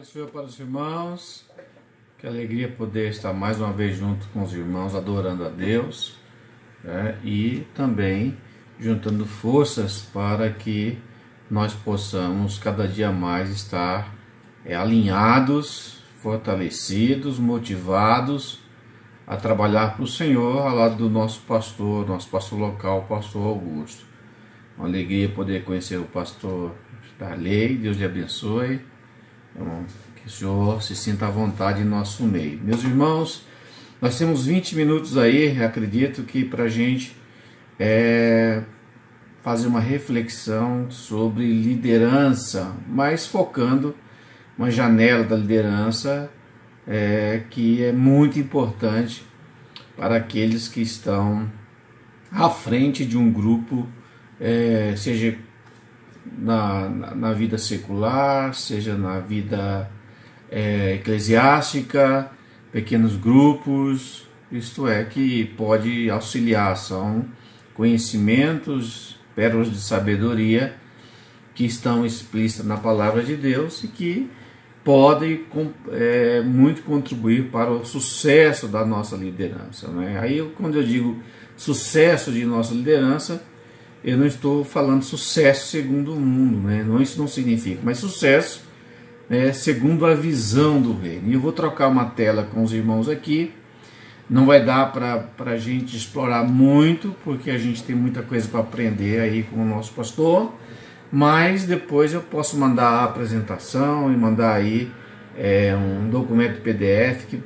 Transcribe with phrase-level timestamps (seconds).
[0.00, 1.44] Do Senhor para os irmãos,
[2.16, 6.16] que alegria poder estar mais uma vez junto com os irmãos, adorando a Deus
[6.82, 7.18] né?
[7.22, 8.34] e também
[8.78, 10.98] juntando forças para que
[11.50, 14.14] nós possamos cada dia mais estar
[14.64, 18.58] é, alinhados, fortalecidos, motivados
[19.26, 24.06] a trabalhar para o Senhor ao lado do nosso pastor, nosso pastor local, pastor Augusto.
[24.78, 26.74] Uma alegria poder conhecer o pastor
[27.18, 28.80] Darley, Deus lhe abençoe
[29.54, 29.84] então,
[30.16, 32.60] que o Senhor se sinta à vontade em nosso meio.
[32.62, 33.44] Meus irmãos,
[34.00, 37.16] nós temos 20 minutos aí, acredito que para a gente
[37.78, 38.62] é,
[39.42, 43.94] fazer uma reflexão sobre liderança, mas focando
[44.56, 46.30] uma janela da liderança
[46.86, 49.24] é, que é muito importante
[49.96, 51.50] para aqueles que estão
[52.30, 53.86] à frente de um grupo,
[54.40, 55.36] é, seja
[56.38, 59.90] na, na, vida secular, seja na vida
[60.50, 62.30] é, eclesiástica,
[62.72, 67.24] pequenos grupos, isto é, que pode auxiliar, são
[67.74, 70.74] conhecimentos, pérolas de sabedoria
[71.54, 74.30] que estão explícitas na palavra de Deus e que
[74.82, 75.44] podem
[75.92, 79.88] é, muito contribuir para o sucesso da nossa liderança.
[79.88, 80.18] Né?
[80.18, 81.22] Aí, quando eu digo
[81.56, 83.42] sucesso de nossa liderança,
[84.02, 86.82] eu não estou falando sucesso segundo o mundo, né?
[86.86, 88.62] não, isso não significa, mas sucesso
[89.28, 91.28] né, segundo a visão do reino.
[91.28, 93.52] E eu vou trocar uma tela com os irmãos aqui,
[94.28, 98.60] não vai dar para a gente explorar muito, porque a gente tem muita coisa para
[98.60, 100.54] aprender aí com o nosso pastor,
[101.12, 104.90] mas depois eu posso mandar a apresentação e mandar aí
[105.36, 107.42] é, um documento PDF que,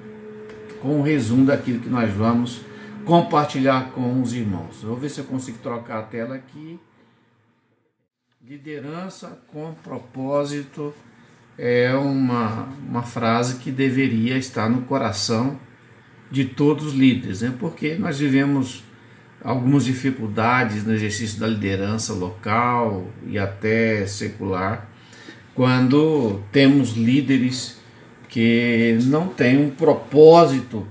[0.80, 2.60] com um resumo daquilo que nós vamos
[3.04, 4.82] compartilhar com os irmãos.
[4.82, 6.78] vou ver se eu consigo trocar a tela aqui.
[8.42, 10.92] Liderança com propósito
[11.56, 15.58] é uma, uma frase que deveria estar no coração
[16.30, 17.54] de todos os líderes, né?
[17.58, 18.82] porque nós vivemos
[19.42, 24.88] algumas dificuldades no exercício da liderança local e até secular,
[25.54, 27.78] quando temos líderes
[28.28, 30.86] que não têm um propósito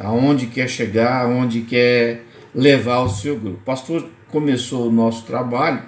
[0.00, 2.24] aonde quer chegar, aonde quer
[2.54, 3.58] levar o seu grupo.
[3.58, 5.82] O pastor começou o nosso trabalho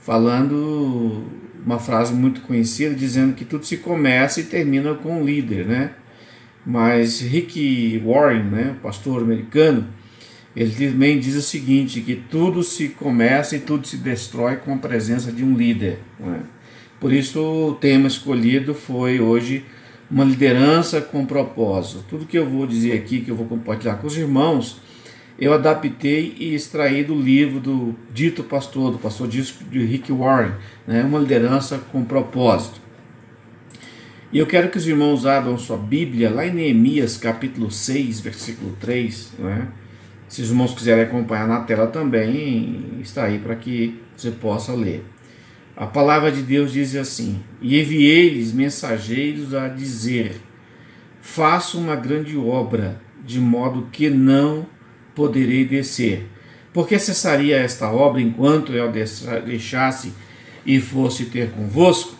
[0.00, 1.24] falando
[1.64, 5.90] uma frase muito conhecida, dizendo que tudo se começa e termina com um líder, né?
[6.64, 9.86] Mas Rick Warren, né, pastor americano,
[10.54, 14.76] ele também diz o seguinte, que tudo se começa e tudo se destrói com a
[14.76, 15.98] presença de um líder.
[16.20, 16.40] Né?
[17.00, 19.64] Por isso o tema escolhido foi hoje
[20.12, 22.04] uma liderança com propósito.
[22.06, 24.78] Tudo que eu vou dizer aqui, que eu vou compartilhar com os irmãos,
[25.38, 29.40] eu adaptei e extraí do livro do dito pastor, do pastor de
[29.84, 30.52] Rick Warren,
[30.86, 31.02] né?
[31.02, 32.78] uma liderança com propósito.
[34.30, 38.76] E eu quero que os irmãos abram sua Bíblia lá em Neemias capítulo 6, versículo
[38.78, 39.32] 3.
[39.38, 39.68] Né?
[40.28, 45.04] Se os irmãos quiserem acompanhar na tela também, está aí para que você possa ler.
[45.82, 50.40] A palavra de Deus diz assim: E enviei-lhes mensageiros a dizer:
[51.20, 54.64] Faço uma grande obra, de modo que não
[55.12, 56.28] poderei descer.
[56.72, 58.92] Porque cessaria esta obra enquanto eu
[59.44, 60.12] deixasse
[60.64, 62.14] e fosse ter convosco?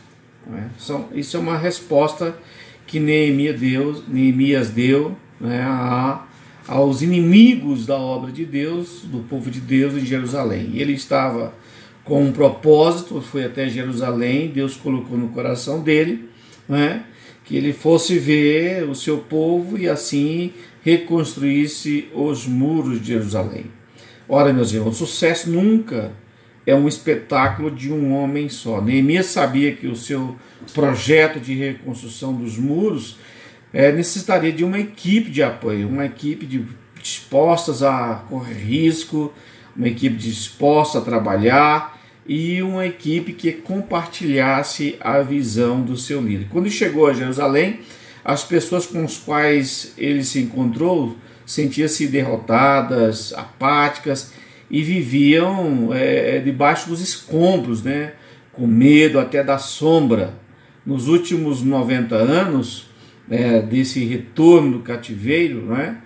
[0.53, 0.67] É?
[1.15, 2.37] Isso é uma resposta
[2.85, 6.27] que Neemias deu, Neemias deu né, a,
[6.67, 10.73] aos inimigos da obra de Deus, do povo de Deus em Jerusalém.
[10.75, 11.55] Ele estava
[12.05, 16.29] com um propósito, foi até Jerusalém, Deus colocou no coração dele,
[16.69, 17.05] né,
[17.45, 20.53] que ele fosse ver o seu povo e assim
[20.83, 23.67] reconstruísse os muros de Jerusalém.
[24.29, 26.13] Ora, meus irmãos, o sucesso nunca
[26.67, 28.81] é um espetáculo de um homem só.
[28.81, 30.37] Neemias sabia que o seu
[30.73, 33.19] projeto de reconstrução dos muros
[33.73, 36.65] é, necessitaria de uma equipe de apoio, uma equipe de,
[37.03, 39.33] dispostas a correr risco,
[39.77, 46.47] uma equipe disposta a trabalhar e uma equipe que compartilhasse a visão do seu líder.
[46.51, 47.81] Quando chegou a Jerusalém,
[48.25, 54.33] as pessoas com as quais ele se encontrou sentiam-se derrotadas, apáticas
[54.71, 58.13] e viviam é, debaixo dos escombros, né?
[58.53, 60.35] com medo até da sombra.
[60.85, 62.89] Nos últimos 90 anos
[63.31, 65.99] é, desse retorno do cativeiro, né?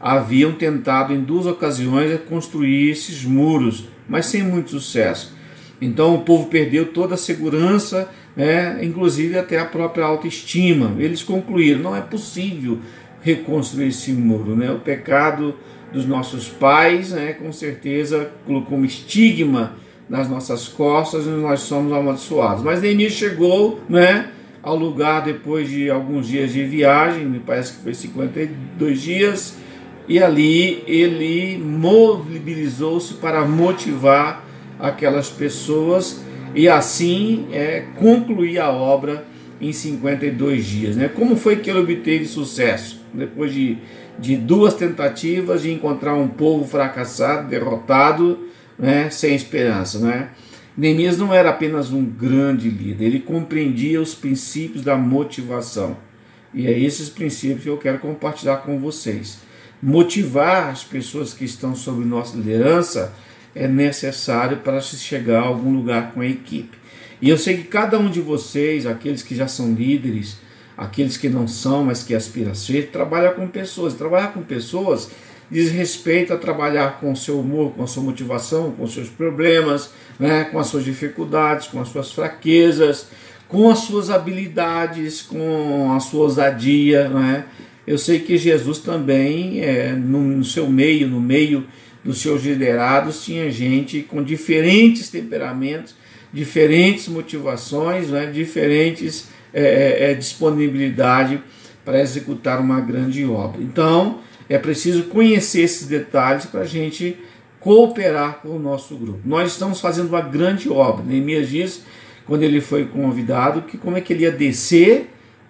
[0.00, 5.36] Haviam tentado em duas ocasiões construir esses muros, mas sem muito sucesso.
[5.80, 10.94] Então o povo perdeu toda a segurança, né, inclusive até a própria autoestima.
[10.98, 12.78] Eles concluíram: não é possível
[13.22, 14.56] reconstruir esse muro.
[14.56, 14.70] Né?
[14.70, 15.54] O pecado
[15.92, 19.74] dos nossos pais, né, com certeza, colocou um estigma
[20.08, 22.62] nas nossas costas e nós somos amaldiçoados.
[22.62, 24.30] Mas Neemias chegou né,
[24.62, 29.58] ao lugar depois de alguns dias de viagem, me parece que foi 52 dias,
[30.08, 34.44] e ali ele mobilizou-se para motivar
[34.78, 36.22] aquelas pessoas
[36.54, 39.26] e assim é, concluir a obra
[39.60, 40.96] em 52 dias.
[40.96, 41.08] Né?
[41.08, 43.02] Como foi que ele obteve sucesso?
[43.12, 43.76] Depois de,
[44.18, 49.10] de duas tentativas de encontrar um povo fracassado, derrotado, né?
[49.10, 49.98] sem esperança.
[49.98, 50.30] Né?
[50.76, 55.96] Neemias não era apenas um grande líder, ele compreendia os princípios da motivação.
[56.54, 59.40] E é esses princípios que eu quero compartilhar com vocês.
[59.82, 63.14] Motivar as pessoas que estão sob nossa liderança
[63.54, 66.76] é necessário para se chegar a algum lugar com a equipe.
[67.20, 70.38] E eu sei que cada um de vocês, aqueles que já são líderes,
[70.76, 73.94] aqueles que não são, mas que aspiram a ser, trabalha com pessoas.
[73.94, 75.10] Trabalhar com pessoas
[75.50, 79.08] diz respeito a trabalhar com o seu humor, com a sua motivação, com os seus
[79.08, 83.06] problemas, né, com as suas dificuldades, com as suas fraquezas,
[83.48, 87.08] com as suas habilidades, com a sua ousadia.
[87.08, 87.44] Né?
[87.88, 91.66] Eu sei que Jesus também, é, no, no seu meio, no meio
[92.04, 95.94] dos seus liderados, tinha gente com diferentes temperamentos,
[96.30, 101.40] diferentes motivações, né, diferentes é, é, é, disponibilidade
[101.82, 103.62] para executar uma grande obra.
[103.62, 104.20] Então,
[104.50, 107.16] é preciso conhecer esses detalhes para a gente
[107.58, 109.20] cooperar com o nosso grupo.
[109.24, 111.02] Nós estamos fazendo uma grande obra.
[111.02, 111.82] Neemias diz,
[112.26, 115.08] quando ele foi convidado, que como é que ele ia descer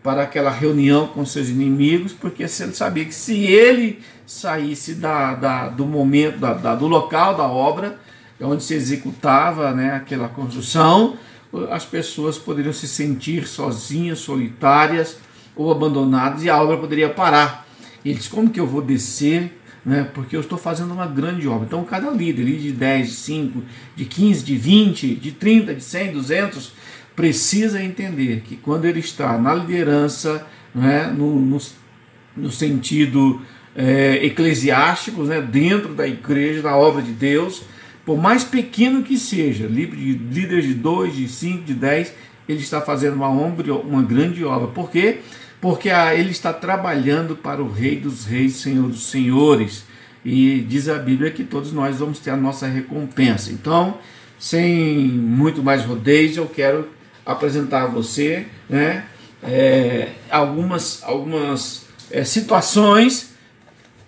[0.09, 5.69] para aquela reunião com seus inimigos, porque ele sabia que se ele saísse da, da
[5.69, 8.01] do momento, da, da, do local da obra,
[8.41, 11.19] onde se executava né, aquela construção,
[11.71, 15.19] as pessoas poderiam se sentir sozinhas, solitárias
[15.55, 17.69] ou abandonadas e a obra poderia parar.
[18.03, 19.61] E ele disse: Como que eu vou descer?
[19.85, 21.67] Né, porque eu estou fazendo uma grande obra.
[21.67, 23.63] Então, cada líder, líder de 10, de 5,
[23.95, 26.73] de 15, de 20, de 30, de 100, 200,
[27.19, 31.59] precisa entender que quando ele está na liderança, né, no, no,
[32.37, 33.43] no sentido
[33.75, 37.65] é, eclesiástico, né, dentro da igreja, da obra de Deus,
[38.07, 42.15] por mais pequeno que seja, líder de 2, de 5, de 10,
[42.49, 44.69] ele está fazendo uma, ombra, uma grande obra.
[44.69, 45.19] Por quê?
[45.61, 49.85] Porque ele está trabalhando para o Rei dos Reis, Senhor dos Senhores.
[50.25, 53.51] E diz a Bíblia que todos nós vamos ter a nossa recompensa.
[53.51, 53.99] Então,
[54.39, 56.97] sem muito mais rodeios, eu quero
[57.29, 59.05] apresentar a você né,
[59.43, 63.35] é, algumas, algumas é, situações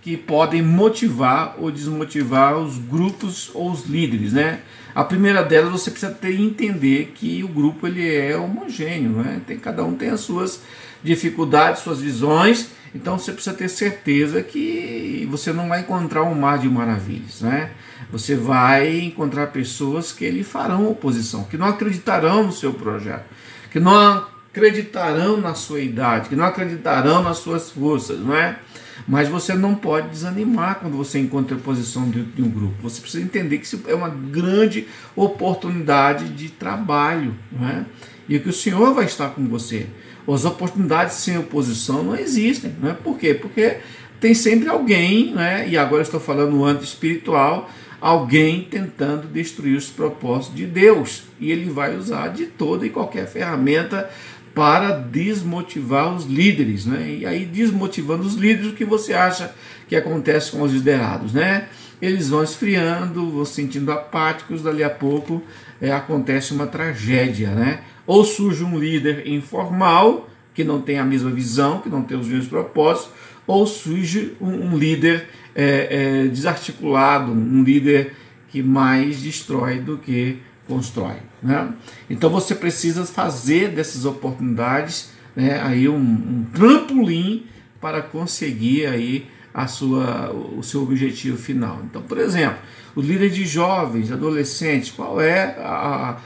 [0.01, 4.61] que podem motivar ou desmotivar os grupos ou os líderes, né?
[4.95, 9.43] A primeira delas você precisa ter entender que o grupo ele é homogêneo, né?
[9.47, 10.63] Tem cada um tem as suas
[11.03, 16.59] dificuldades, suas visões, então você precisa ter certeza que você não vai encontrar um mar
[16.59, 17.71] de maravilhas, né?
[18.11, 23.25] Você vai encontrar pessoas que lhe farão oposição, que não acreditarão no seu projeto,
[23.71, 28.59] que não acreditarão na sua idade, que não acreditarão nas suas forças, não é?
[29.07, 32.83] Mas você não pode desanimar quando você encontra a posição de, de, um grupo.
[32.83, 34.87] Você precisa entender que isso é uma grande
[35.17, 37.35] oportunidade de trabalho.
[37.51, 37.85] Não é?
[38.29, 39.89] E que o Senhor vai estar com você.
[40.29, 42.75] As oportunidades sem oposição não existem.
[42.81, 42.95] Não é?
[42.95, 43.35] Por quê?
[43.35, 43.79] Porque
[44.21, 45.67] tem sempre alguém, né?
[45.69, 51.25] e agora estou falando âmbito espiritual, alguém tentando destruir os propósitos de Deus.
[51.41, 54.11] E ele vai usar de toda e qualquer ferramenta
[54.55, 57.19] para desmotivar os líderes, né?
[57.21, 59.55] E aí desmotivando os líderes, o que você acha
[59.89, 61.69] que acontece com os liderados, né?
[62.03, 65.43] Eles vão esfriando, vão se sentindo apáticos, dali a pouco
[65.81, 67.81] é, acontece uma tragédia, né?
[68.11, 72.27] Ou surge um líder informal que não tem a mesma visão, que não tem os
[72.27, 73.13] mesmos propósitos,
[73.47, 78.17] ou surge um, um líder é, é, desarticulado, um líder
[78.49, 81.19] que mais destrói do que constrói.
[81.41, 81.73] Né?
[82.11, 87.47] Então você precisa fazer dessas oportunidades né, aí um, um trampolim
[87.81, 91.81] para conseguir aí a sua, o seu objetivo final.
[91.85, 92.59] Então, por exemplo,
[92.97, 96.19] o líder de jovens, adolescentes, qual é a,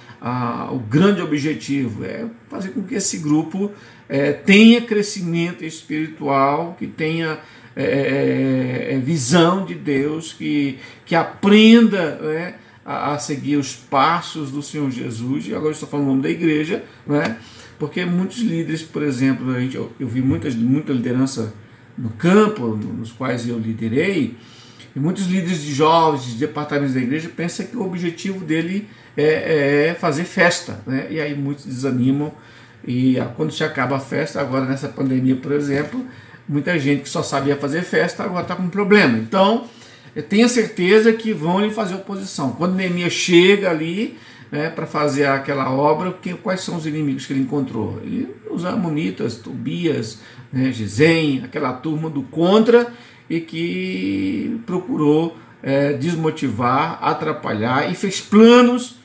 [0.73, 2.05] o grande objetivo?
[2.05, 3.71] É fazer com que esse grupo
[4.09, 7.39] é, tenha crescimento espiritual, que tenha
[7.77, 12.55] é, é, é visão de Deus, que, que aprenda né,
[12.85, 16.31] a, a, seguir os passos do Senhor Jesus, e agora estou falando o nome da
[16.31, 17.39] igreja, né?
[17.79, 21.53] porque muitos líderes, por exemplo, a gente, eu, eu vi muitas, muita liderança
[21.99, 24.37] no campo, nos quais eu liderei,
[24.95, 29.04] e muitos líderes de jovens, de departamentos da igreja, pensam que o objetivo dele é,
[29.17, 31.07] é fazer festa, né?
[31.11, 32.33] e aí muitos desanimam,
[32.87, 36.05] e quando se acaba a festa, agora nessa pandemia, por exemplo,
[36.47, 39.17] muita gente que só sabia fazer festa agora está com problema.
[39.17, 39.65] Então,
[40.29, 42.53] tenha certeza que vão lhe fazer oposição.
[42.53, 44.19] Quando Neemias chega ali,
[44.53, 48.01] né, para fazer aquela obra, que, quais são os inimigos que ele encontrou?
[48.03, 50.21] Ele, os Amonitas, Tobias,
[50.53, 52.93] né, Gesem, aquela turma do contra,
[53.29, 58.97] e que procurou é, desmotivar, atrapalhar e fez planos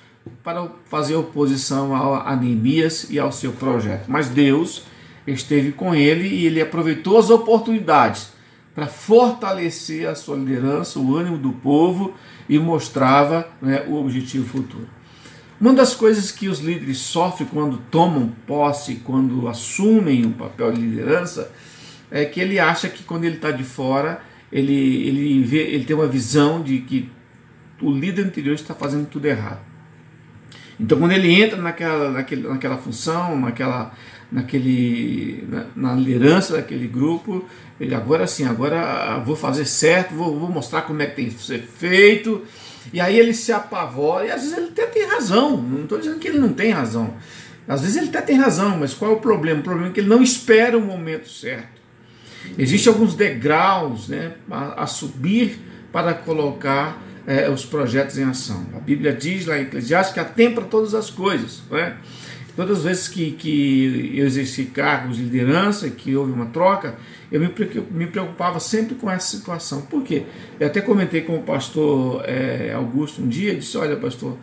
[0.43, 4.05] para fazer oposição a Neemias e ao seu projeto.
[4.07, 4.83] Mas Deus
[5.25, 8.31] esteve com ele e ele aproveitou as oportunidades
[8.73, 12.13] para fortalecer a sua liderança, o ânimo do povo
[12.47, 14.87] e mostrava né, o objetivo futuro.
[15.59, 20.79] Uma das coisas que os líderes sofrem quando tomam posse, quando assumem um papel de
[20.79, 21.51] liderança,
[22.09, 24.21] é que ele acha que quando ele está de fora,
[24.51, 27.09] ele, ele, vê, ele tem uma visão de que
[27.81, 29.68] o líder anterior está fazendo tudo errado.
[30.79, 33.93] Então, quando ele entra naquela, naquela, naquela função, naquela,
[34.31, 37.43] naquele, na, na, liderança daquele grupo,
[37.79, 41.43] ele agora sim, agora vou fazer certo, vou, vou, mostrar como é que tem que
[41.43, 42.43] ser feito.
[42.93, 46.17] E aí ele se apavora, e às vezes ele até tem razão, não estou dizendo
[46.17, 47.13] que ele não tem razão.
[47.67, 49.59] Às vezes ele até tem razão, mas qual é o problema?
[49.59, 51.79] O problema é que ele não espera o momento certo.
[52.57, 55.59] Existem alguns degraus né, a, a subir
[55.91, 58.65] para colocar é, os projetos em ação.
[58.75, 61.61] A Bíblia diz lá em Eclesiastes que há tempo para todas as coisas.
[61.69, 61.95] Né?
[62.55, 66.95] Todas as vezes que, que eu exerci cargos de liderança, que houve uma troca,
[67.31, 69.83] eu me preocupava sempre com essa situação.
[69.83, 70.23] Por quê?
[70.59, 74.35] Eu até comentei com o pastor é, Augusto um dia, disse, olha pastor,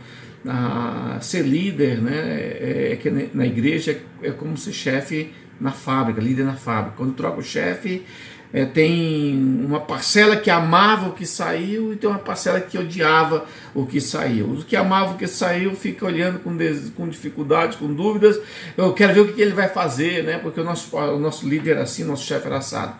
[0.47, 6.21] a, ser líder né, é, é que na igreja é como ser chefe na fábrica,
[6.21, 6.97] líder na fábrica.
[6.97, 8.05] Quando troca o chefe,
[8.53, 13.45] é, tem uma parcela que amava o que saiu e tem uma parcela que odiava
[13.75, 14.47] o que saiu.
[14.50, 16.57] Os que amavam o que saiu fica olhando com,
[16.97, 18.41] com dificuldades, com dúvidas.
[18.76, 20.38] Eu quero ver o que ele vai fazer, né?
[20.38, 22.95] Porque o nosso, o nosso líder era assim, nosso chefe era assado.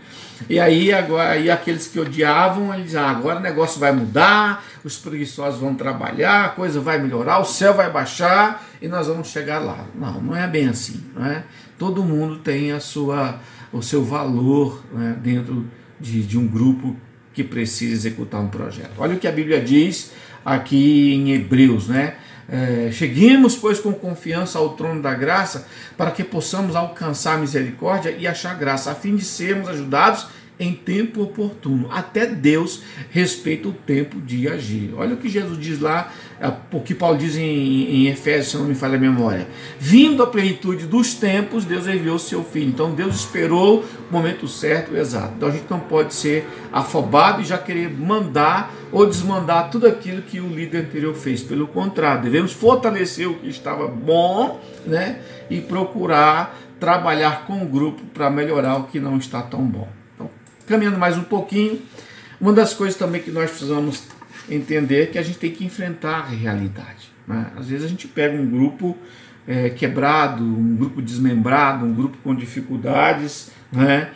[0.51, 4.99] E aí, agora, aí aqueles que odiavam, eles ah, agora o negócio vai mudar, os
[4.99, 9.59] preguiçosos vão trabalhar, a coisa vai melhorar, o céu vai baixar e nós vamos chegar
[9.59, 9.87] lá.
[9.95, 11.03] Não, não é bem assim.
[11.15, 11.43] Não é?
[11.79, 13.41] Todo mundo tem a sua
[13.77, 15.67] o seu valor né, dentro
[16.01, 16.97] de, de um grupo
[17.33, 18.93] que precisa executar um projeto.
[18.99, 20.13] Olha o que a Bíblia diz
[20.45, 22.15] aqui em Hebreus, né?
[22.49, 25.67] É, cheguemos, pois, com confiança ao trono da graça,
[25.97, 30.29] para que possamos alcançar misericórdia e achar graça, a fim de sermos ajudados
[30.59, 31.89] em tempo oportuno.
[31.91, 34.95] Até Deus respeita o tempo de agir.
[34.97, 38.57] Olha o que Jesus diz lá, é, o que Paulo diz em, em Efésios, se
[38.57, 39.47] não me falha a memória.
[39.79, 42.69] Vindo a plenitude dos tempos, Deus enviou seu filho.
[42.69, 45.35] Então Deus esperou o momento certo e exato.
[45.37, 50.23] Então a gente não pode ser afobado e já querer mandar ou desmandar tudo aquilo
[50.23, 51.43] que o líder anterior fez.
[51.43, 55.21] Pelo contrário, devemos fortalecer o que estava bom, né?
[55.51, 59.89] E procurar trabalhar com o grupo para melhorar o que não está tão bom.
[60.67, 61.81] Caminhando mais um pouquinho,
[62.41, 64.03] uma das coisas também que nós precisamos
[64.51, 67.13] entender é que a gente tem que enfrentar a realidade.
[67.27, 67.53] Né?
[67.57, 68.97] Às vezes a gente pega um grupo
[69.47, 74.11] é, quebrado, um grupo desmembrado, um grupo com dificuldades, né?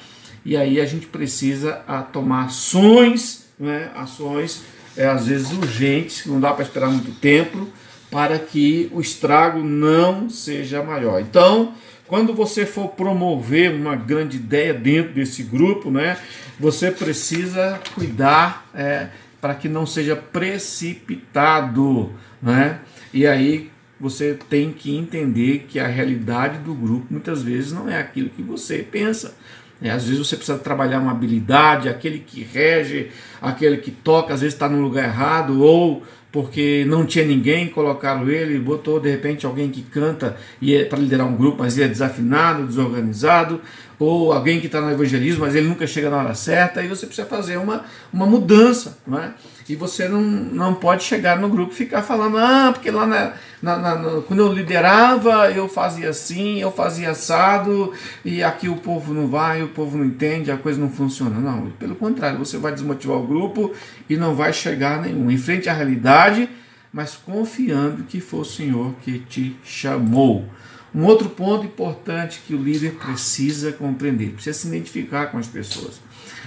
[0.44, 3.92] e aí a gente precisa a, tomar ações, né?
[3.94, 4.64] ações
[4.96, 7.68] é, às vezes urgentes, não dá para esperar muito tempo,
[8.10, 11.20] para que o estrago não seja maior.
[11.20, 11.74] Então,
[12.06, 16.18] quando você for promover uma grande ideia dentro desse grupo, né,
[16.58, 19.08] você precisa cuidar é,
[19.40, 22.12] para que não seja precipitado.
[22.42, 22.80] Né?
[23.14, 27.98] E aí você tem que entender que a realidade do grupo muitas vezes não é
[27.98, 29.36] aquilo que você pensa.
[29.82, 34.40] É, às vezes você precisa trabalhar uma habilidade, aquele que rege, aquele que toca, às
[34.40, 36.02] vezes está no lugar errado, ou
[36.32, 40.98] porque não tinha ninguém, colocaram ele, botou de repente alguém que canta e é para
[40.98, 43.60] liderar um grupo, mas ele é desafinado, desorganizado,
[43.98, 47.06] ou alguém que está no evangelismo, mas ele nunca chega na hora certa, e você
[47.06, 49.34] precisa fazer uma, uma mudança, não é?
[49.70, 53.34] E você não, não pode chegar no grupo e ficar falando, ah, porque lá na,
[53.62, 57.92] na, na, quando eu liderava, eu fazia assim, eu fazia assado,
[58.24, 61.38] e aqui o povo não vai, o povo não entende, a coisa não funciona.
[61.38, 63.72] Não, pelo contrário, você vai desmotivar o grupo
[64.08, 65.30] e não vai chegar nenhum.
[65.30, 66.48] Em frente à realidade,
[66.92, 70.48] mas confiando que foi o Senhor que te chamou.
[70.94, 76.00] Um outro ponto importante que o líder precisa compreender, precisa se identificar com as pessoas.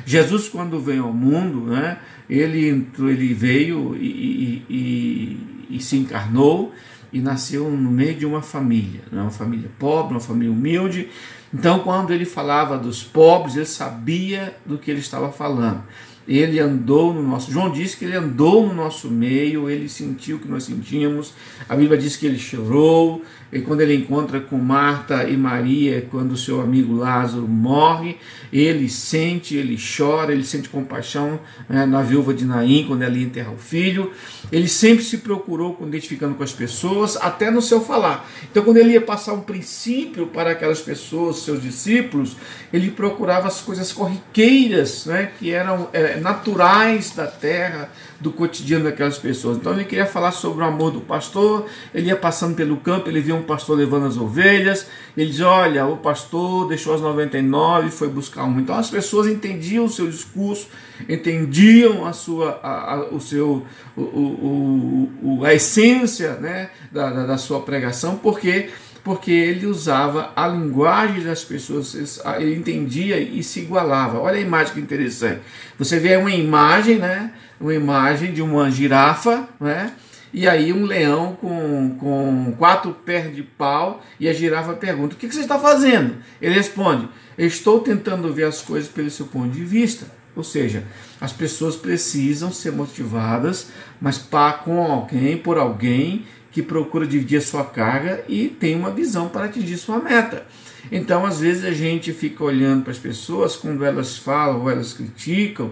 [0.06, 6.74] Jesus, quando veio ao mundo, né, ele, ele veio e, e, e, e se encarnou
[7.12, 11.08] e nasceu no meio de uma família, né, uma família pobre, uma família humilde.
[11.54, 15.84] Então, quando ele falava dos pobres, ele sabia do que ele estava falando
[16.28, 17.52] ele andou no nosso.
[17.52, 21.34] João disse que ele andou no nosso meio, ele sentiu o que nós sentimos.
[21.68, 23.22] A Bíblia diz que ele chorou,
[23.54, 28.18] e quando ele encontra com Marta e Maria, quando seu amigo Lázaro morre,
[28.52, 33.24] ele sente, ele chora, ele sente compaixão né, na viúva de Naim, quando ela ia
[33.24, 34.12] enterrar o filho.
[34.52, 38.28] Ele sempre se procurou identificando com as pessoas, até no seu falar.
[38.50, 42.36] Então, quando ele ia passar um princípio para aquelas pessoas, seus discípulos,
[42.72, 47.92] ele procurava as coisas corriqueiras, né, que eram é, naturais da terra,
[48.24, 49.58] do cotidiano daquelas pessoas.
[49.58, 53.20] Então ele queria falar sobre o amor do pastor, ele ia passando pelo campo, ele
[53.20, 57.92] via um pastor levando as ovelhas, ele dizia, olha, o pastor deixou as 99 e
[57.92, 58.62] foi buscar uma.
[58.62, 60.70] Então as pessoas entendiam o seu discurso,
[61.08, 63.66] entendiam a sua, a, a o seu,
[63.96, 68.70] o, o, o, a essência né, da, da, da sua pregação, porque
[69.04, 74.18] porque ele usava a linguagem das pessoas, ele entendia e se igualava.
[74.18, 75.42] Olha a imagem que interessante.
[75.78, 77.34] Você vê uma imagem, né?
[77.60, 79.94] Uma imagem de uma girafa, né?
[80.34, 85.18] E aí um leão com, com quatro pés de pau e a girafa pergunta: O
[85.18, 86.16] que, que você está fazendo?
[86.42, 87.08] Ele responde:
[87.38, 90.08] Estou tentando ver as coisas pelo seu ponto de vista.
[90.36, 90.84] Ou seja,
[91.22, 93.68] as pessoas precisam ser motivadas,
[94.02, 98.90] mas para com alguém, por alguém que procura dividir a sua carga e tem uma
[98.90, 100.46] visão para atingir sua meta.
[100.92, 104.94] Então, às vezes, a gente fica olhando para as pessoas quando elas falam ou elas
[104.94, 105.72] criticam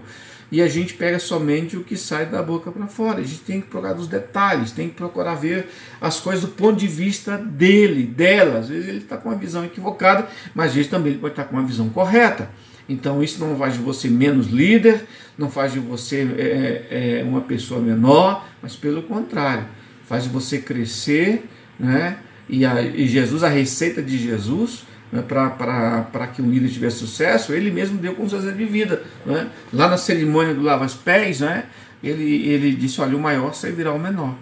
[0.52, 3.20] e a gente pega somente o que sai da boca para fora.
[3.20, 5.66] A gente tem que procurar dos detalhes, tem que procurar ver
[5.98, 8.58] as coisas do ponto de vista dele, dela.
[8.58, 11.44] Às vezes ele está com uma visão equivocada, mas às vezes também ele pode estar
[11.44, 12.50] com uma visão correta.
[12.86, 15.06] Então isso não faz de você menos líder,
[15.38, 19.64] não faz de você é, é, uma pessoa menor, mas pelo contrário
[20.06, 21.48] faz você crescer,
[21.80, 22.18] né?
[22.46, 27.52] E, a, e Jesus, a receita de Jesus, né, para que um líder tivesse sucesso,
[27.52, 29.02] ele mesmo deu com seu de vida.
[29.26, 29.48] Né?
[29.72, 31.66] Lá na cerimônia do lava os pés, né,
[32.02, 34.34] ele, ele disse: olha, o maior servirá o menor.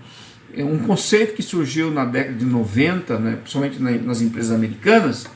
[0.57, 5.27] É um conceito que surgiu na década de 90, né, principalmente nas empresas americanas,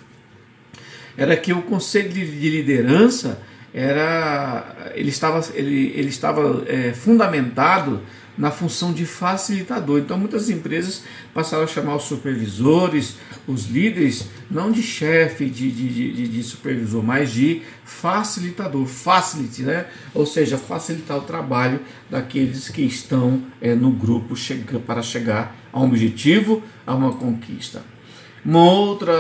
[1.17, 3.41] era que o conceito de, de liderança
[3.73, 8.01] era ele estava, ele, ele estava é, fundamentado
[8.37, 10.01] na função de facilitador.
[10.01, 13.17] Então, muitas empresas passaram a chamar os supervisores,
[13.47, 19.87] os líderes, não de chefe, de, de, de, de, supervisor, mas de facilitador, facility, né?
[20.15, 24.35] ou seja, facilitar o trabalho daqueles que estão é, no grupo
[24.87, 27.83] para chegar a um objetivo, a uma conquista.
[28.45, 29.11] Um outro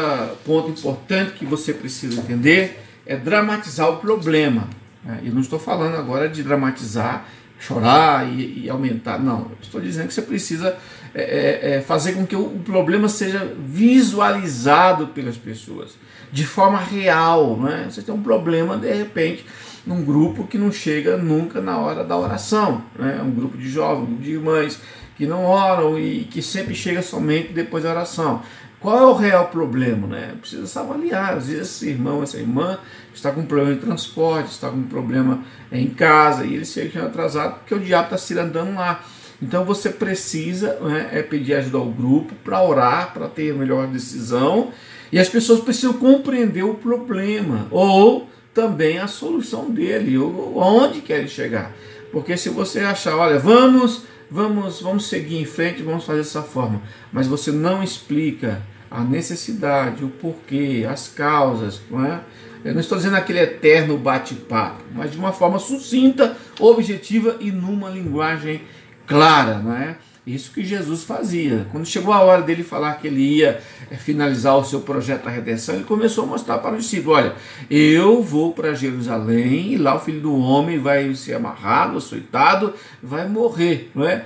[0.44, 4.68] ponto importante que você precisa entender é dramatizar o problema.
[5.02, 5.20] Né?
[5.24, 7.26] Eu não estou falando agora de dramatizar
[7.64, 9.18] chorar e, e, aumentar.
[9.18, 10.76] Não, estou dizendo que você precisa
[11.14, 15.96] é, é, é, fazer com que o, problema seja visualizado pelas pessoas
[16.30, 17.56] de forma real.
[17.56, 17.86] Né?
[17.88, 19.46] Você tem um problema, de repente,
[19.86, 22.82] num grupo que não chega nunca na hora da oração.
[22.98, 23.20] Né?
[23.24, 24.80] Um grupo de jovens, de irmãs
[25.16, 28.42] que não oram e que sempre chega somente depois da oração.
[28.84, 30.06] Qual é o real problema?
[30.06, 30.34] Né?
[30.38, 31.38] Precisa se avaliar.
[31.38, 32.78] Às vezes esse irmão, essa irmã
[33.14, 35.42] está com problema de transporte, está com problema
[35.72, 39.02] em casa e ele chega atrasado porque o diabo está se andando lá.
[39.40, 43.86] Então você precisa né, é pedir ajuda ao grupo para orar, para ter a melhor
[43.86, 44.70] decisão.
[45.10, 51.26] E as pessoas precisam compreender o problema ou também a solução dele, ou onde querem
[51.26, 51.72] chegar.
[52.12, 56.82] Porque se você achar, olha, vamos, vamos, vamos seguir em frente, vamos fazer dessa forma,
[57.10, 62.20] mas você não explica a necessidade, o porquê, as causas, não é?
[62.64, 67.90] Eu não estou dizendo aquele eterno bate-papo, mas de uma forma sucinta, objetiva e numa
[67.90, 68.62] linguagem
[69.06, 69.96] clara, não é?
[70.26, 71.66] Isso que Jesus fazia.
[71.70, 75.30] Quando chegou a hora dele falar que ele ia eh, finalizar o seu projeto da
[75.30, 77.34] redenção, ele começou a mostrar para os discípulos: olha,
[77.68, 83.28] eu vou para Jerusalém e lá o filho do homem vai ser amarrado, açoitado, vai
[83.28, 83.90] morrer.
[83.94, 84.24] Não, é?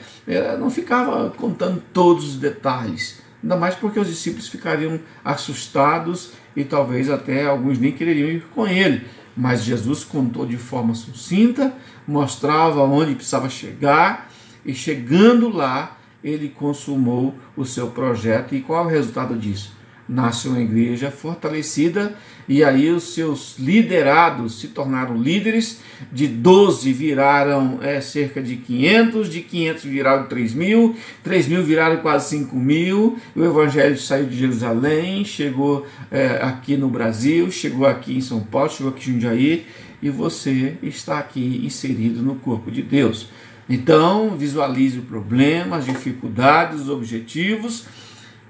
[0.57, 7.09] não ficava contando todos os detalhes Ainda mais porque os discípulos ficariam assustados e talvez
[7.09, 9.07] até alguns nem quereriam ir com ele.
[9.37, 11.73] Mas Jesus contou de forma sucinta,
[12.07, 14.29] mostrava onde precisava chegar
[14.65, 18.55] e chegando lá, ele consumou o seu projeto.
[18.55, 19.79] E qual é o resultado disso?
[20.09, 22.17] nasce uma igreja fortalecida
[22.49, 25.81] e aí os seus liderados se tornaram líderes,
[26.11, 31.99] de 12 viraram é, cerca de 500, de 500 viraram 3 mil, 3 mil viraram
[31.99, 38.17] quase 5 mil, o evangelho saiu de Jerusalém, chegou é, aqui no Brasil, chegou aqui
[38.17, 39.67] em São Paulo, chegou aqui em Jundiaí.
[40.01, 43.27] E você está aqui inserido no corpo de Deus.
[43.69, 47.85] Então, visualize o problema, as dificuldades, os objetivos,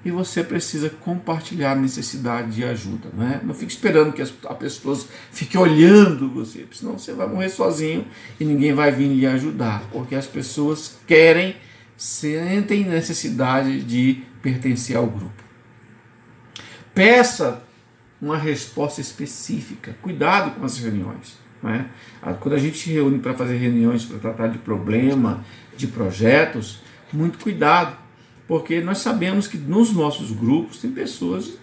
[0.03, 3.09] e você precisa compartilhar a necessidade de ajuda.
[3.13, 3.41] Não, é?
[3.43, 8.05] não fique esperando que as pessoas fiquem olhando você, senão você vai morrer sozinho
[8.39, 11.55] e ninguém vai vir lhe ajudar, porque as pessoas querem,
[11.97, 15.43] sentem necessidade de pertencer ao grupo.
[16.93, 17.63] peça
[18.21, 19.95] uma resposta específica.
[20.01, 21.37] Cuidado com as reuniões.
[21.63, 21.89] Né?
[22.39, 25.43] Quando a gente se reúne para fazer reuniões para tratar de problema,
[25.77, 26.81] de projetos,
[27.11, 27.95] muito cuidado,
[28.49, 31.53] porque nós sabemos que nos nossos grupos tem pessoas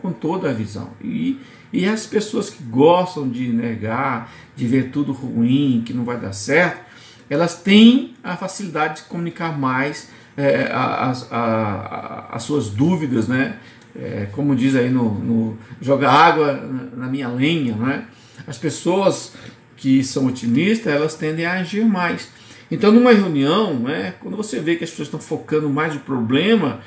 [0.00, 0.88] com toda a visão.
[1.04, 1.38] E,
[1.70, 6.32] e as pessoas que gostam de negar, de ver tudo ruim, que não vai dar
[6.32, 6.80] certo,
[7.28, 10.08] elas têm a facilidade de comunicar mais
[10.38, 13.58] é, as, a, as suas dúvidas, né?
[13.94, 16.54] É, como diz aí no, no joga água
[16.96, 18.06] na minha lenha, né?
[18.46, 19.34] As pessoas
[19.76, 22.39] que são otimistas, elas tendem a agir mais.
[22.70, 26.80] Então, numa reunião, né, quando você vê que as pessoas estão focando mais no problema,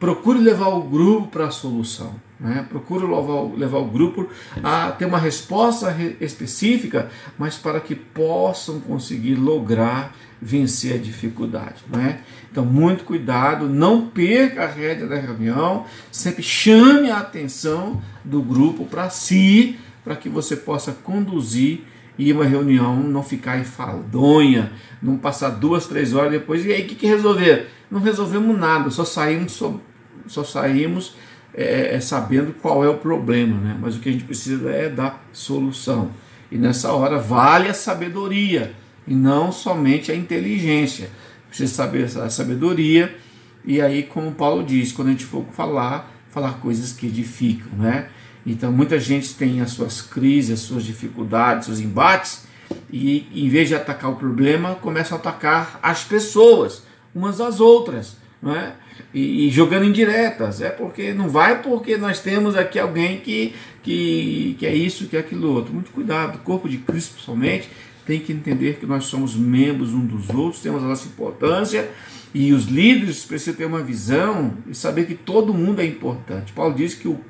[0.00, 2.14] procure levar o grupo para a solução.
[2.38, 2.64] Né?
[2.68, 4.28] Procure levar, levar o grupo
[4.62, 11.82] a ter uma resposta específica, mas para que possam conseguir lograr vencer a dificuldade.
[11.88, 12.20] Né?
[12.50, 18.84] Então, muito cuidado, não perca a rédea da reunião, sempre chame a atenção do grupo
[18.84, 21.84] para si, para que você possa conduzir
[22.18, 26.86] e uma reunião não ficar enfadonha, não passar duas, três horas depois, e aí o
[26.86, 27.68] que, que resolver?
[27.90, 29.80] Não resolvemos nada, só saímos, só,
[30.26, 31.14] só saímos
[31.54, 33.76] é, é, sabendo qual é o problema, né?
[33.80, 36.10] mas o que a gente precisa é da solução.
[36.50, 38.74] E nessa hora vale a sabedoria
[39.06, 41.10] e não somente a inteligência.
[41.48, 43.16] Precisa saber a sabedoria,
[43.64, 48.08] e aí, como Paulo diz, quando a gente for falar, falar coisas que edificam, né?
[48.50, 52.46] Então, muita gente tem as suas crises, as suas dificuldades, seus embates,
[52.90, 56.82] e em vez de atacar o problema, começa a atacar as pessoas,
[57.14, 58.72] umas às outras, não é?
[59.12, 60.62] E, e, jogando indiretas.
[60.62, 65.16] É porque não vai porque nós temos aqui alguém que, que, que é isso, que
[65.16, 65.74] é aquilo outro.
[65.74, 67.68] Muito cuidado, o corpo de Cristo, principalmente,
[68.06, 71.90] tem que entender que nós somos membros um dos outros, temos a nossa importância
[72.32, 76.52] e os líderes precisam ter uma visão e saber que todo mundo é importante.
[76.52, 77.20] Paulo diz que o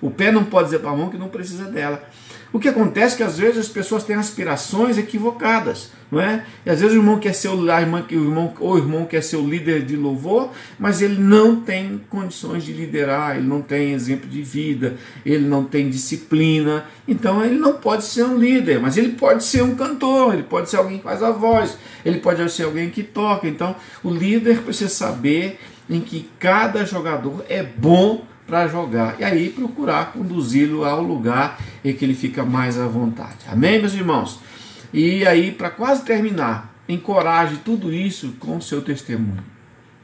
[0.00, 2.02] o pé não pode dizer para a mão que não precisa dela.
[2.50, 6.46] O que acontece é que às vezes as pessoas têm aspirações equivocadas, não é?
[6.64, 9.04] E às vezes o irmão quer ser o, a irmã, o irmão, ou o irmão
[9.04, 13.60] quer ser o líder de louvor, mas ele não tem condições de liderar, ele não
[13.60, 18.80] tem exemplo de vida, ele não tem disciplina, então ele não pode ser um líder,
[18.80, 22.18] mas ele pode ser um cantor, ele pode ser alguém que faz a voz, ele
[22.18, 23.46] pode ser alguém que toca.
[23.46, 29.20] Então o líder precisa saber em que cada jogador é bom para jogar.
[29.20, 33.36] E aí procurar conduzi-lo ao lugar em que ele fica mais à vontade.
[33.46, 34.40] Amém, meus irmãos?
[34.92, 39.44] E aí, para quase terminar, encoraje tudo isso com o seu testemunho.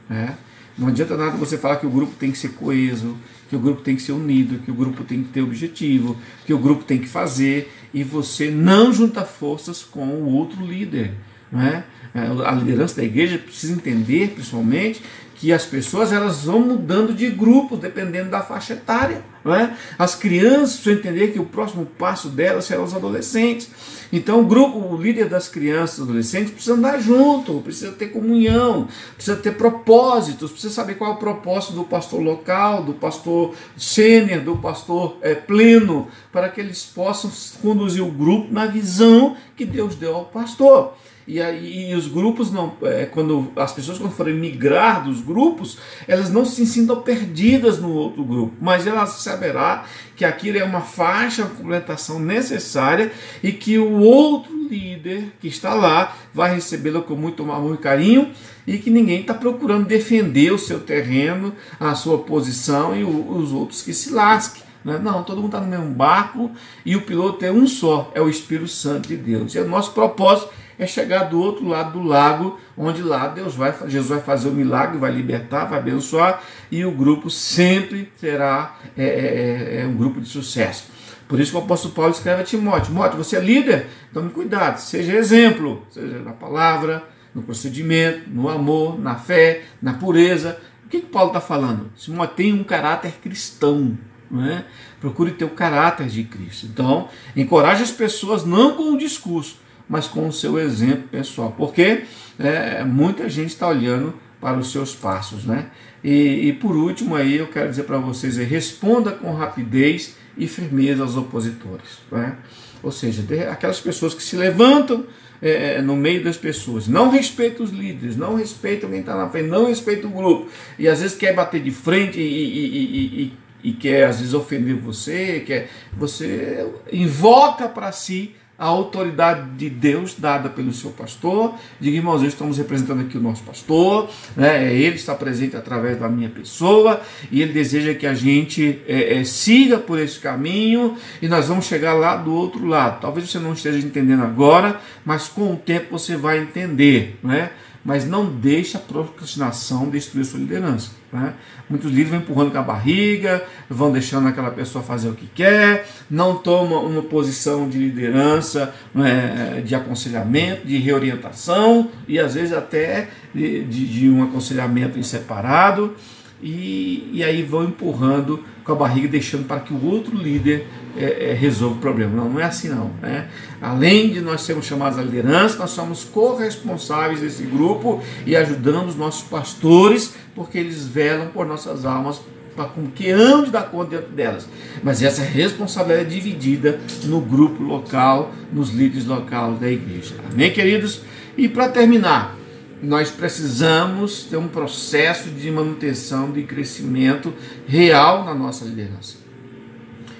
[0.07, 0.35] Né?
[0.77, 3.17] Não adianta nada você falar que o grupo tem que ser coeso,
[3.49, 6.53] que o grupo tem que ser unido, que o grupo tem que ter objetivo, que
[6.53, 11.13] o grupo tem que fazer, e você não junta forças com o outro líder.
[11.51, 11.83] Não é?
[12.13, 15.01] A liderança da igreja precisa entender, principalmente,
[15.35, 19.21] que as pessoas elas vão mudando de grupo dependendo da faixa etária.
[19.45, 19.75] É?
[19.99, 23.69] As crianças precisam entender que o próximo passo delas serão os adolescentes.
[24.11, 28.87] Então o grupo, o líder das crianças e adolescentes precisa andar junto, precisa ter comunhão,
[29.13, 34.41] precisa ter propósitos, precisa saber qual é o propósito do pastor local, do pastor sênior,
[34.41, 37.29] do pastor é, pleno, para que eles possam
[37.61, 40.95] conduzir o grupo na visão que Deus deu ao pastor.
[41.27, 45.79] E, aí, e os grupos não, é, quando as pessoas quando forem migrar dos grupos,
[46.07, 49.85] elas não se sintam perdidas no outro grupo, mas elas saberá
[50.15, 53.11] que aquilo é uma faixa, uma complementação necessária
[53.41, 58.31] e que o outro líder que está lá vai recebê-la com muito amor e carinho
[58.67, 63.51] e que ninguém está procurando defender o seu terreno, a sua posição e o, os
[63.51, 64.63] outros que se lasquem.
[64.83, 64.99] Né?
[64.99, 66.51] Não, todo mundo está no mesmo barco
[66.85, 69.55] e o piloto é um só, é o Espírito Santo de Deus.
[69.55, 73.73] E o nosso propósito é chegar do outro lado do lago, onde lá Deus vai,
[73.87, 79.03] Jesus vai fazer o milagre, vai libertar, vai abençoar, e o grupo sempre será é,
[79.03, 80.95] é, é, é um grupo de sucesso.
[81.27, 83.87] Por isso que o apóstolo Paulo escreve a Timóteo: Timóteo, você é líder?
[84.13, 90.59] Tome cuidado, seja exemplo, seja na palavra, no procedimento, no amor, na fé, na pureza.
[90.85, 91.91] O que, que Paulo está falando?
[91.95, 93.97] Timóteo tem um caráter cristão.
[94.29, 94.65] Não é?
[94.99, 96.67] Procure ter o caráter de Cristo.
[96.67, 102.03] Então, encoraje as pessoas não com o discurso, mas com o seu exemplo pessoal, porque
[102.39, 105.67] é, muita gente está olhando para os seus passos, né?
[106.03, 110.47] E, e por último aí eu quero dizer para vocês, é, responda com rapidez e
[110.47, 112.37] firmeza aos opositores, né?
[112.83, 115.05] Ou seja, aquelas pessoas que se levantam
[115.41, 119.29] é, é, no meio das pessoas, não respeita os líderes, não respeita quem está na
[119.29, 123.69] frente, não respeita o grupo, e às vezes quer bater de frente e, e, e,
[123.69, 130.15] e quer às vezes ofender você, quer, você invoca para si a autoridade de Deus
[130.17, 131.55] dada pelo seu pastor.
[131.79, 134.73] Diga, irmãos, estamos representando aqui o nosso pastor, né?
[134.73, 139.23] ele está presente através da minha pessoa e ele deseja que a gente é, é,
[139.23, 143.01] siga por esse caminho e nós vamos chegar lá do outro lado.
[143.01, 147.51] Talvez você não esteja entendendo agora, mas com o tempo você vai entender, né?
[147.85, 150.89] Mas não deixe a procrastinação destruir sua liderança.
[151.13, 151.35] Né?
[151.69, 155.87] Muitos líderes vão empurrando com a barriga, vão deixando aquela pessoa fazer o que quer,
[156.09, 163.09] não tomam uma posição de liderança, né, de aconselhamento, de reorientação e às vezes até
[163.33, 165.95] de, de, de um aconselhamento em separado
[166.41, 171.29] e, e aí vão empurrando com a barriga, deixando para que o outro líder é,
[171.29, 172.15] é, resolva o problema.
[172.15, 172.89] Não, não é assim não.
[172.99, 173.29] Né?
[173.61, 178.95] Além de nós sermos chamados à liderança, nós somos corresponsáveis desse grupo e ajudamos os
[178.95, 182.19] nossos pastores, porque eles velam por nossas almas
[182.55, 184.47] para com que ande dar conta dentro delas.
[184.81, 190.15] Mas essa responsabilidade é dividida no grupo local, nos líderes locais da igreja.
[190.31, 191.01] Amém, queridos?
[191.37, 192.35] E para terminar,
[192.81, 197.33] nós precisamos ter um processo de manutenção de crescimento
[197.67, 199.15] real na nossa liderança.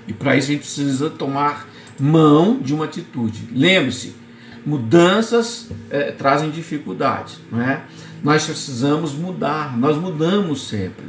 [0.08, 1.68] E para isso a gente precisa tomar
[2.00, 3.50] mão de uma atitude.
[3.52, 4.15] Lembre-se,
[4.65, 7.84] mudanças é, trazem dificuldades, não é?
[8.24, 11.06] Nós precisamos mudar, nós mudamos sempre.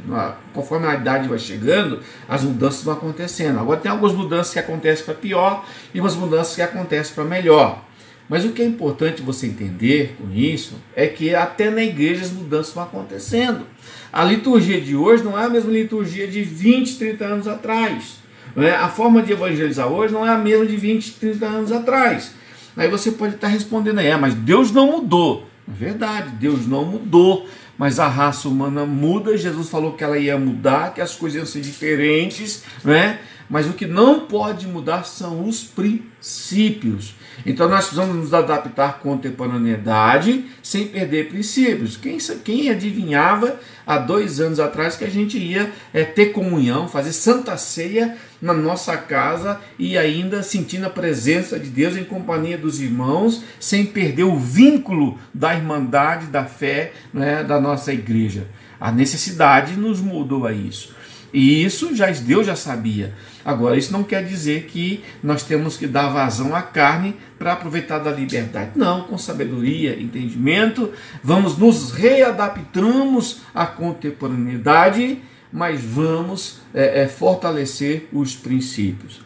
[0.53, 3.59] Conforme a idade vai chegando, as mudanças vão acontecendo.
[3.59, 7.86] Agora tem algumas mudanças que acontecem para pior e umas mudanças que acontecem para melhor.
[8.29, 12.31] Mas o que é importante você entender com isso é que até na igreja as
[12.31, 13.65] mudanças vão acontecendo.
[14.11, 18.17] A liturgia de hoje não é a mesma liturgia de 20, 30 anos atrás.
[18.55, 18.71] É?
[18.71, 22.33] A forma de evangelizar hoje não é a mesma de 20, 30 anos atrás.
[22.75, 25.47] Aí você pode estar respondendo é, mas Deus não mudou.
[25.67, 29.37] É verdade, Deus não mudou, mas a raça humana muda.
[29.37, 33.19] Jesus falou que ela ia mudar, que as coisas iam ser diferentes, né?
[33.49, 37.15] Mas o que não pode mudar são os princípios.
[37.45, 41.95] Então nós precisamos nos adaptar à contemporaneidade sem perder princípios.
[41.97, 47.13] Quem, quem adivinhava há dois anos atrás que a gente ia é, ter comunhão, fazer
[47.13, 52.81] santa ceia na nossa casa e ainda sentindo a presença de Deus em companhia dos
[52.81, 58.47] irmãos, sem perder o vínculo da irmandade, da fé né, da nossa igreja.
[58.79, 60.95] A necessidade nos mudou a isso.
[61.33, 63.13] E isso já Deus já sabia.
[63.43, 67.99] Agora, isso não quer dizer que nós temos que dar vazão à carne para aproveitar
[67.99, 68.71] da liberdade.
[68.75, 70.91] Não, com sabedoria, entendimento,
[71.23, 79.21] vamos nos readaptamos à contemporaneidade, mas vamos é, é, fortalecer os princípios.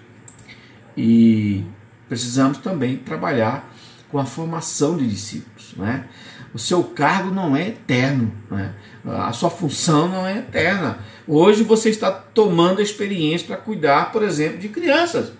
[0.95, 1.63] E
[2.07, 3.71] precisamos também trabalhar
[4.09, 5.73] com a formação de discípulos.
[5.75, 6.05] Não é?
[6.53, 8.71] O seu cargo não é eterno, não é?
[9.05, 10.99] a sua função não é eterna.
[11.27, 15.31] Hoje você está tomando experiência para cuidar, por exemplo, de crianças.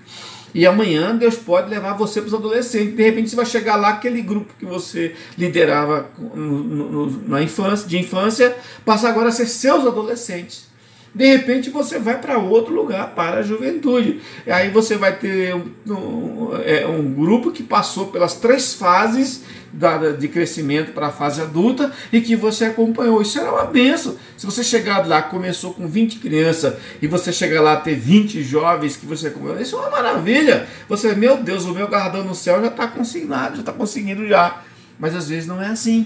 [0.54, 2.96] E amanhã Deus pode levar você para os adolescentes.
[2.96, 7.88] De repente você vai chegar lá, aquele grupo que você liderava no, no, na infância,
[7.88, 10.71] de infância, passa agora a ser seus adolescentes.
[11.14, 14.22] De repente você vai para outro lugar, para a juventude.
[14.48, 19.44] E aí você vai ter um, um, é, um grupo que passou pelas três fases
[19.74, 23.22] da, de crescimento para a fase adulta e que você acompanhou.
[23.22, 24.16] Isso era uma benção.
[24.38, 28.96] Se você chegar lá, começou com 20 crianças e você chegar lá ter 20 jovens
[28.96, 30.66] que você acompanhou, isso é uma maravilha.
[30.88, 34.62] Você, meu Deus, o meu guardão no céu já está consignado, já está conseguindo já.
[34.98, 36.06] Mas às vezes não é assim.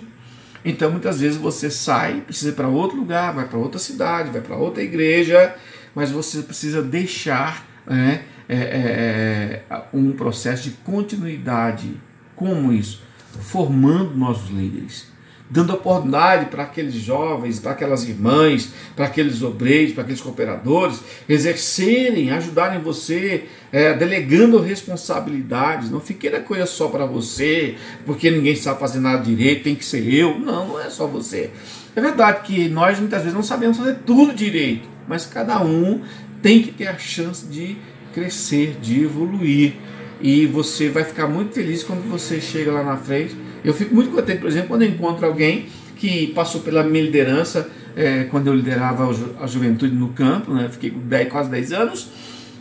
[0.66, 4.42] Então muitas vezes você sai, precisa ir para outro lugar, vai para outra cidade, vai
[4.42, 5.56] para outra igreja,
[5.94, 11.94] mas você precisa deixar né, é, é, é, um processo de continuidade.
[12.36, 13.06] Como isso?
[13.42, 15.08] formando nossos líderes,
[15.50, 22.32] dando oportunidade para aqueles jovens, para aquelas irmãs, para aqueles obreiros, para aqueles cooperadores, exercerem,
[22.32, 25.92] ajudarem você, é, delegando responsabilidades.
[25.92, 29.86] Não fique a coisa só para você, porque ninguém sabe fazer nada direito, tem que
[29.86, 30.40] ser eu.
[30.40, 31.52] Não, não é só você.
[31.96, 36.02] É verdade que nós muitas vezes não sabemos fazer tudo direito, mas cada um
[36.42, 37.78] tem que ter a chance de
[38.14, 39.74] crescer, de evoluir
[40.22, 43.36] e você vai ficar muito feliz quando você chega lá na frente.
[43.66, 45.66] Eu fico muito contente, por exemplo, quando eu encontro alguém
[45.98, 50.70] que passou pela minha liderança, é, quando eu liderava a juventude no campo, né?
[50.72, 52.10] fiquei com 10, quase 10 anos,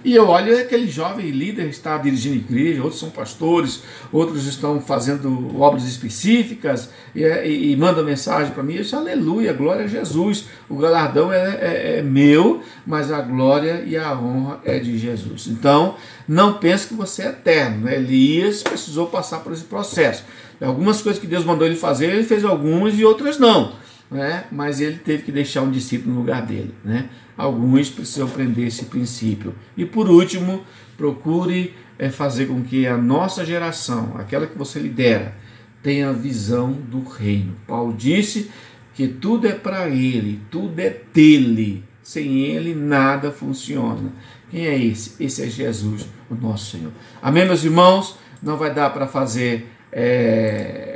[0.04, 5.58] e eu olho aquele jovem líder está dirigindo igreja, outros são pastores, outros estão fazendo
[5.58, 8.74] obras específicas e, é, e, e mensagem para mim.
[8.74, 10.44] Eu disse, aleluia, glória a Jesus.
[10.68, 15.46] O galardão é, é, é, meu, mas a glória e a honra é de Jesus.
[15.46, 15.94] Então,
[16.28, 17.86] não pense que você é eterno.
[17.86, 17.96] Né?
[17.96, 20.22] Elias precisou passar por esse processo.
[20.60, 23.83] Algumas coisas que Deus mandou ele fazer, ele fez algumas e outras não.
[24.14, 24.44] Né?
[24.52, 26.72] Mas ele teve que deixar um discípulo no lugar dele.
[26.84, 27.08] Né?
[27.36, 29.52] Alguns precisam aprender esse princípio.
[29.76, 30.62] E por último,
[30.96, 35.34] procure é fazer com que a nossa geração, aquela que você lidera,
[35.82, 37.56] tenha a visão do reino.
[37.66, 38.50] Paulo disse
[38.94, 41.82] que tudo é para ele, tudo é dele.
[42.00, 44.12] Sem ele nada funciona.
[44.50, 45.22] Quem é esse?
[45.22, 46.92] Esse é Jesus, o nosso Senhor.
[47.20, 48.16] Amém, meus irmãos?
[48.42, 50.93] Não vai dar para fazer é,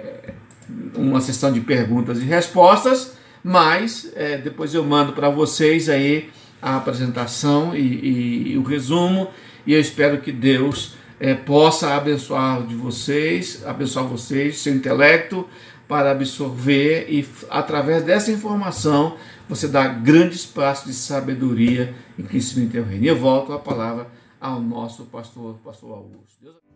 [0.94, 6.76] uma sessão de perguntas e respostas, mas é, depois eu mando para vocês aí a
[6.76, 9.28] apresentação e, e, e, o resumo,
[9.66, 15.46] e eu espero que Deus é, possa abençoar de vocês, abençoar vocês, seu intelecto,
[15.86, 19.16] para absorver e através dessa informação
[19.48, 23.04] você dá grande espaço de sabedoria e crescimento ao reino.
[23.04, 24.06] E eu volto a palavra
[24.38, 26.36] ao nosso pastor, pastor Augusto.
[26.42, 26.67] Deus...